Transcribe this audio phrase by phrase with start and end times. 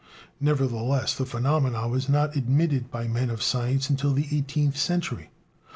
[0.39, 5.29] Nevertheless, the phenomenon was not admitted by men of science until the eighteenth century.